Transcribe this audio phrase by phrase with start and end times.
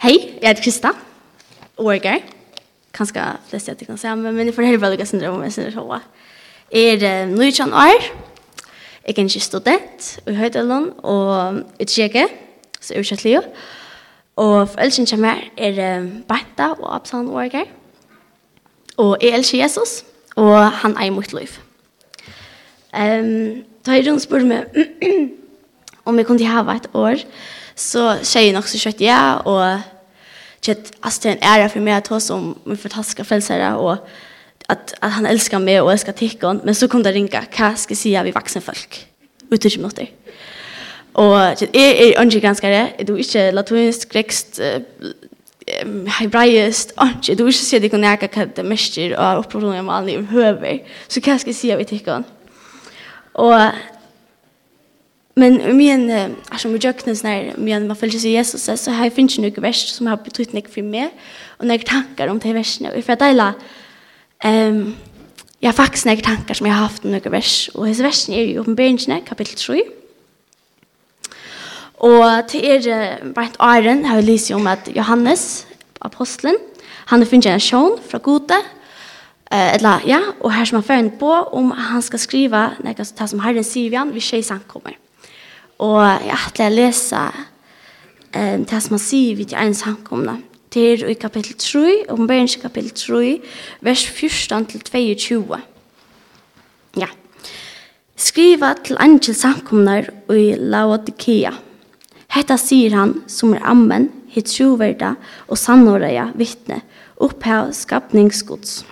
[0.00, 0.90] Hei, jeg heter Krista,
[1.76, 2.22] Orger.
[2.96, 5.98] kanskje flest jeg kan se, men jeg får heller velge syndrom om jeg synder så.
[6.72, 12.24] Jeg er nøytjan år, jeg er ikke student i Høydalen, og i tjekke,
[12.80, 13.50] så jeg er utkjøtt liv.
[14.36, 17.68] Og foreldrene kommer her er Bertha og Absalon Orger.
[18.96, 20.04] Og jeg elsker Jesus,
[20.36, 21.60] og han er i mitt liv.
[22.96, 24.64] Um, da jeg rundt spør meg
[26.08, 27.28] om jeg kunne ha et år,
[27.74, 29.80] så säger också kjøtt ja og
[30.62, 33.96] kjøtt, altså det er en ære for meg att ha som min fantastiske frelsere, og
[34.68, 37.92] at, at han elsker meg og elsker tikkene, men så kom det ringa vad ska
[37.92, 39.06] jag säga vi voksne folk?
[39.52, 40.06] Ut i minuter
[41.14, 44.60] Og kött er är ganske det du ikke latinsk grekst
[46.18, 50.12] hebraiskt och du ikke sier det kan jeg hva det mäster och opprørende om alle
[50.12, 52.24] i høver, så kan jag ska se vi tikkene?
[53.34, 53.70] Og
[55.40, 59.38] Men om igen, alltså med jöknes när men man följer sig Jesus så här finns
[59.38, 61.08] ju några vers som har betytt mycket för mig
[61.58, 63.54] och några tankar om de versen och för att dela
[64.38, 64.96] ehm
[65.62, 68.34] jag har faktiskt några tankar som jag har haft om några vers och his versen
[68.34, 69.82] är ju uppenbarelsen kapitel 3.
[71.94, 75.66] Och till er bare et iron har vi läst om att Johannes
[75.98, 76.58] aposteln
[77.10, 78.54] han har finns en sjån från Gode
[79.50, 83.04] eh eller ja och här som han fører en på om han ska skriva noe
[83.28, 84.96] som Herren Sivian vid tjejsankommer.
[84.96, 85.09] kommer.
[85.80, 87.20] Og jeg til å lese
[88.36, 90.36] eh, det som han sier vidt i en samkomne.
[90.70, 93.30] Det er i kapittel 3, ombergens kapittel 3,
[93.82, 95.58] vers 14-22.
[97.00, 97.08] Ja.
[98.20, 101.54] Skriva til angel samkomnar i Laodikea.
[102.30, 105.14] Hetta sier han som er ammen, hitt troverda
[105.48, 106.82] og sannåreia vittne,
[107.18, 108.84] opphav skapningsgods.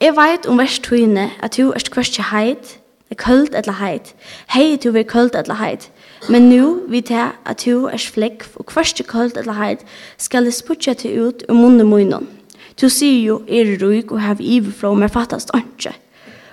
[0.00, 1.00] Jeg vet om vers 2
[1.40, 2.79] at du er kvørst heit,
[3.10, 4.14] er kølt eller heit.
[4.54, 5.90] Hei, du er kølt eller heit.
[6.28, 9.80] Men nu vet jeg at du er flekk, og kvørst er kølt eller heit,
[10.18, 12.28] skal jeg spurtja til ut og munnen munnen.
[12.80, 15.92] Du sier jo, er du ryk og hev iverflå, men fattast ikke.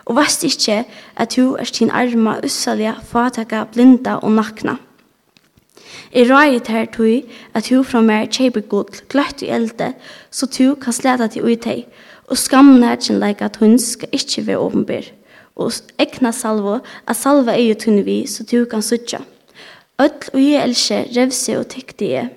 [0.06, 0.86] Og vet ikke
[1.16, 4.78] at du er sin arma, ussalige, fatakka, blinda og nakna.
[6.14, 7.24] Jeg røyer her tog
[7.54, 9.94] at du fra meg kjøper godt, gløtt i elde,
[10.32, 11.84] så du kan sleta til ut deg,
[12.28, 15.17] og skamne er ikke like at hun skal ikke være åpenbær
[15.58, 19.24] og ekna salvo, a salva er jo tunne vi, så du kan sutja.
[19.98, 22.30] Öll og jeg elskje, revse og tekte jeg.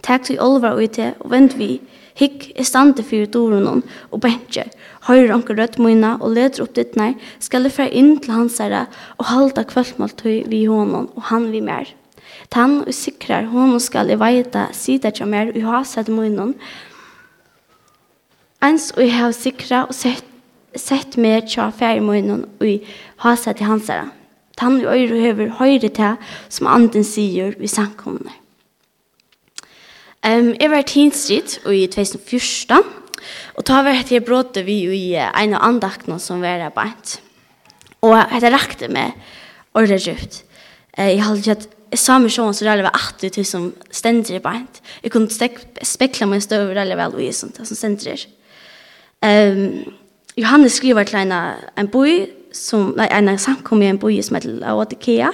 [0.00, 1.74] Takk til olvar og i og vend vi,
[2.20, 4.66] Hikk er stande fyrir dorunon og bentje.
[5.08, 8.58] høyre anker rødt møyna og leder opp ditt nær, skal det fra inn til hans
[8.60, 8.82] herre
[9.16, 11.88] og halda kvöldmaltøy vi honom og han vi mer.
[12.50, 16.54] Tan og sikrar honom skal i veita sida tja mer og ha sett møynon,
[18.60, 20.29] ens og jeg har sikra og sett
[20.78, 22.78] sett meg tja færi møynen i
[23.24, 24.10] hasa til hansara.
[24.58, 26.18] Tann i øyre høver høyre til
[26.52, 28.32] som anden sier vi samkomne.
[30.20, 32.82] Um, jeg var tinstritt i 2014,
[33.56, 37.20] og ta var etter jeg bråte vi i en av andakene som var her bænt.
[38.04, 39.16] Og jeg rakte meg
[39.76, 40.42] ordet djupt.
[40.96, 44.36] Jeg hadde ikke at jeg sa meg sånn så det var 80 000 som stender
[44.36, 44.82] i beint.
[45.02, 45.48] Jeg kunne
[45.88, 48.28] spekla meg støv veldig vel og i sånt som stender i.
[49.20, 49.64] Um,
[50.38, 51.32] Johannes skriver til en,
[51.78, 55.30] en boi, som, nei, en samkom i en boi som heter Laodikea.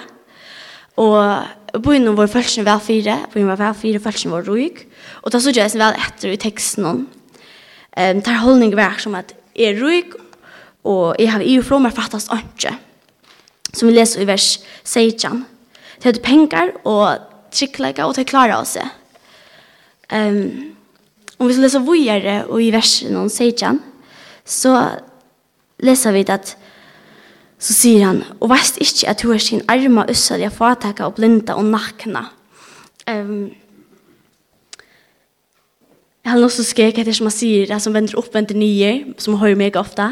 [0.96, 4.86] Og boien var følelsen vel fire, boien var vel fire, følelsen var ruik.
[5.22, 7.02] Og da så jeg vel etter i teksten om.
[7.96, 10.14] Um, der holdning var som at jeg er ruik,
[10.84, 12.74] og jeg har i og fra meg fattast ikke.
[13.72, 15.44] Som vi leser i vers 16.
[16.02, 18.76] Det er penger og tryggleika, og det klarer oss.
[20.12, 20.72] Um,
[21.38, 23.80] om vi skal lese vågjere og i versen om 16,
[24.46, 24.72] så
[25.82, 26.54] leser vi at
[27.56, 31.16] så sier han, og veist ikke at hun er sin arma ussar jeg fataka og
[31.16, 32.26] blinda og nakna.
[33.08, 33.48] Um,
[36.26, 39.56] jeg har også skrek etter som han sier, som vender opp vender nye, som hører
[39.58, 40.08] meg ofte,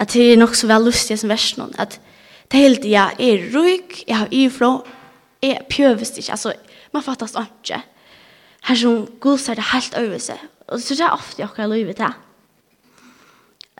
[0.00, 2.00] at det er nok så vel lustig som versen, at
[2.50, 4.72] det hele jeg er røyk, jeg har ifrå,
[5.44, 6.54] jeg pjøvest ikke, altså,
[6.92, 7.82] man fattast ikke.
[8.64, 11.70] Her som god ser det helt over seg, og så er det ofte jeg har
[11.70, 12.18] livet til.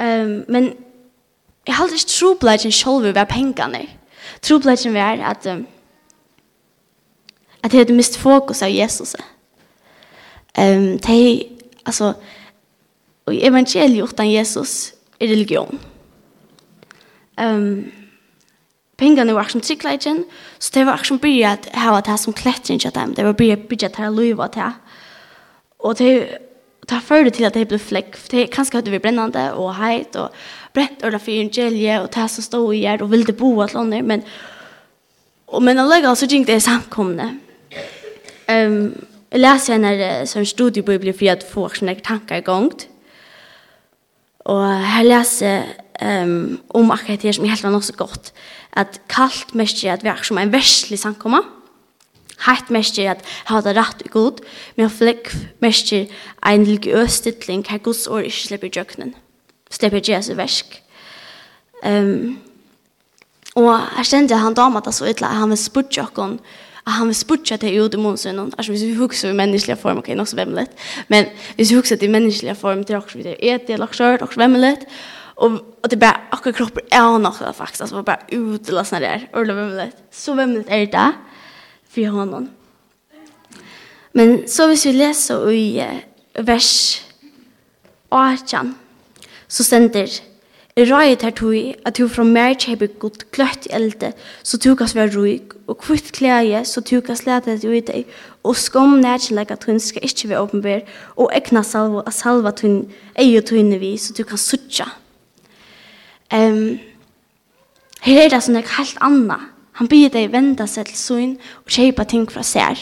[0.00, 0.76] Um, men jeg hadde
[1.66, 3.88] ikke har aldri trobladjen selv ved pengene.
[4.42, 5.66] Trobladjen er at, um,
[7.62, 9.16] at jeg hadde mist fokus av Jesus.
[10.58, 11.44] Um, de,
[11.86, 12.12] altså,
[13.26, 15.80] og evangeliet uten Jesus er religion.
[17.40, 17.92] Um,
[18.98, 20.24] pengene var som tryggleggen,
[20.58, 23.56] så det var som byrja å ha det som klettring til dem, det var byrja
[23.56, 24.76] byrja til å løyva til.
[25.78, 26.12] Og det
[26.88, 28.16] det till til at det ble flekk.
[28.30, 30.30] Det kanskje det vi brennende og heit og
[30.74, 33.80] brent og en gelje og det som stod i her og ville bo et eller
[33.80, 34.04] annet.
[34.04, 34.22] Men,
[35.46, 37.38] og, men allegall så gikk det samkomne.
[38.48, 38.92] Um,
[39.32, 42.70] jeg leser en her som studiebibel for at få sånne tanker i gang.
[44.44, 45.64] Og her leser
[46.02, 48.32] um, om akkurat det som er helt var noe så godt.
[48.76, 51.40] At kallt mest er at vi er som en verslig samkomma
[52.70, 54.40] mest er at ha det rett og god,
[54.76, 56.06] men flekk mestjer
[56.44, 59.14] en religiøs stilling her Guds år ikke slipper jøknen.
[59.70, 60.82] Slipper Jesu versk.
[61.84, 62.38] Um,
[63.54, 66.38] og jeg kjente han damer det så ytla, han vil spurtja okkon,
[66.84, 70.00] han vil spurtja det i jord i månsen, altså hvis vi husker i menneskelige form,
[70.02, 70.66] ok, nok så vemmelig,
[71.08, 74.10] men hvis vi husker i menneskelige form, det er også videre et, det er også
[74.12, 74.76] det også vemmelig,
[75.36, 79.04] og, og det er bare akkurat kroppen er nok det faktisk, altså bare utla sånn
[79.04, 81.08] der, og det er vemmelig, så vemmelig er det,
[81.94, 82.48] för honom.
[84.12, 85.66] Men så hvis vi leser i
[86.34, 87.02] vers
[88.10, 88.74] 18,
[89.48, 90.20] så stender
[90.76, 91.54] I røyet her tog
[91.86, 94.10] at du fra mer kjøper godt kløtt i elde,
[94.42, 98.08] så tog oss være røyk, og kvitt klæje, så tog oss lete det ut deg,
[98.42, 100.82] og skom nærkjenlegg at hun skal ikke være åpenbær,
[101.14, 102.80] og ekna salva, at salva hun
[103.14, 104.88] eier tøyne vi, så du kan suttja.
[106.34, 106.80] Um,
[108.02, 112.04] her er det sånn helt annet Han byr deg venda seg til syn og köpa
[112.04, 112.78] ting fra sær.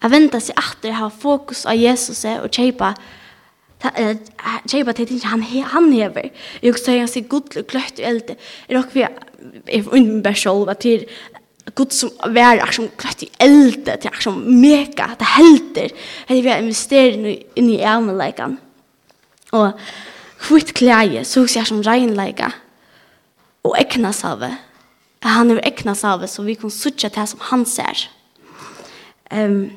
[0.00, 2.94] Att venda seg atter ha fokus av Jesus og köpa
[4.72, 6.30] Jeba til inte han han hever.
[6.62, 8.36] Jag säger han sig gott och klött och eld.
[8.68, 9.02] Är dock vi
[9.66, 11.04] är under bärsol vad till
[11.74, 15.88] gott som vär som klött i eld till som mega det helter.
[16.28, 18.56] Det vi investerar in i ärmelikan.
[19.50, 19.70] Och
[20.38, 22.52] kvitt kläje så ser som reinleika.
[23.62, 24.56] Och äckna salve
[25.26, 28.06] han er ekna salve, så vi kan sutja det som han ser.
[29.34, 29.70] Um,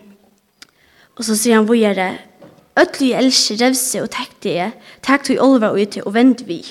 [1.17, 2.11] og så sier han vågjere,
[2.79, 4.69] Øtlu i elsker revse og takk det,
[5.03, 6.61] takk til i olvar og ute og vend vi.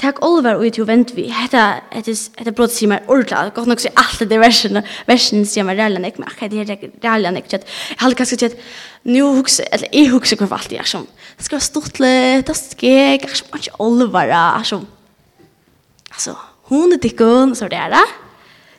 [0.00, 1.26] Takk olvar og ute og vend vi.
[1.28, 4.80] Hetta, hetta, hetta brot sier meg ordla, godt nok sier alt det versen,
[5.10, 8.48] versen sier meg rælan ikke, men akkur det er rælan ikke, jeg halde kanskje til
[8.48, 8.56] at
[9.04, 11.04] nu hukse, eller jeg hukse hver valgt, jeg som,
[11.36, 14.88] det skal være stortlet, det skal være skik, jeg som, ikke olvar, jeg som,
[16.14, 16.38] altså,
[16.70, 18.06] Hon er tikkun, så det er det.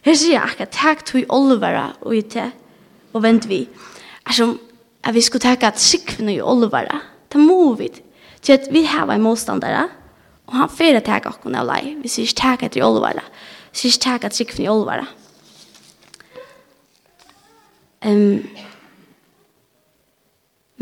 [0.05, 2.23] Her sier jeg akkurat, takk til olvara og i
[3.11, 3.67] og vent vi.
[4.25, 4.55] Altså,
[5.03, 7.01] at vi skulle takka at sikven og olvara,
[7.31, 7.89] det må vi.
[8.41, 9.89] Til at vi har en motstandere,
[10.47, 13.23] og han fyrir takka akkurat av lei, vi sier ikke takka etter olvara,
[13.71, 15.05] sier ikke takka at sikven og olvara.
[18.01, 18.41] Um,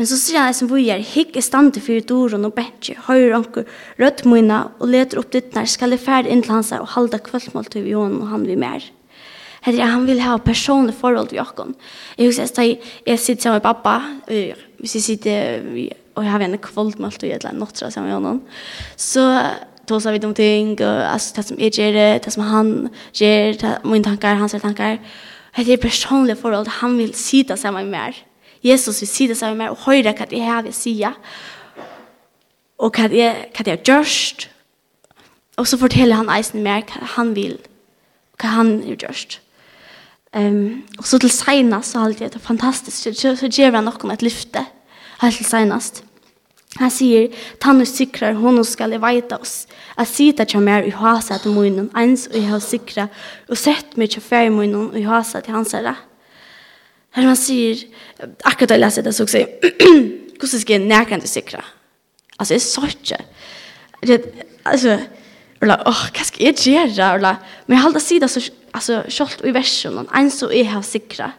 [0.00, 3.66] Men så sier han som vujar, hikk er til fyrir doron og bensje, høyre anker,
[4.00, 7.18] rødt muna, og leter opp ditt nær, skal jeg færd inn til hans og halda
[7.20, 8.80] kvöldmål til vi og han vi mer.
[9.60, 11.74] Hette jeg, han vil ha personlig forhold til okkon.
[12.16, 13.98] Jeg husker jeg, jeg sitter sammen med pappa,
[14.80, 15.68] hvis jeg sitter,
[16.16, 18.40] og jeg har en kvöldmåltid i et eller annet nåttra sammen med honom,
[18.96, 19.26] så
[19.84, 24.08] tåsar vi om ting, og altså, det som jeg gjør, det som han gjør, mine
[24.08, 24.96] tankar, hans tankar.
[25.56, 28.24] Det jeg personlig forhold, han vil sida sammen med meg.
[28.62, 30.94] Jesus vil sida sammen med meg og høre hva jeg har å si,
[32.80, 34.48] og hva jeg, hva jeg har gjort,
[35.60, 37.56] og så forteller han eisen mer hva han vil,
[38.40, 39.40] hva han har gjort.
[40.30, 44.14] Um, og så til senast, så har det vært fantastisk, så, så gjør han noen
[44.14, 44.62] et lyfte,
[45.20, 46.04] helt til senast.
[46.78, 49.64] Han sier, «Tannu sikrar hon skal veita oss,
[49.98, 53.08] at sida tja mer i hasa til munnen, ens og i hos sikra,
[53.50, 55.96] og sett meg tja fer i munnen og i hasa til hans herre.»
[57.16, 57.80] Her man sier,
[58.46, 59.48] akkurat da jeg leser det, så sier
[60.40, 61.62] hvordan skal jeg nærkende sikre?
[62.38, 63.18] Altså, jeg sa ikke.
[64.06, 64.20] Det,
[64.64, 64.96] altså,
[65.60, 67.10] eller, åh, hva skal jeg gjøre?
[67.18, 71.32] Eller, men jeg halda sida, så, altså, kjolt i versen, en så jeg har sikre.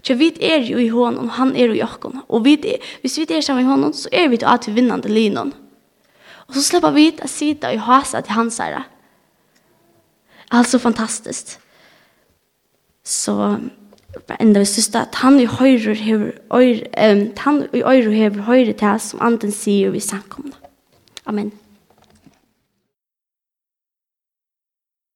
[0.00, 2.22] Så vi er jo i hånden, og han er jo i åkken.
[2.28, 5.12] Og vi er, hvis vi er sammen i hånden, så er vi til alltid vinnende
[5.12, 5.52] linon.
[6.48, 8.86] Og så slipper vi å sida i hasa til hans herre.
[10.50, 11.58] Altså fantastisk.
[13.04, 13.36] Så
[14.40, 19.00] enda sista at han i høyre hever øyre, um, han i høyre hever høyre til
[19.00, 20.56] som anden sier vi sankomna.
[21.26, 21.52] Amen.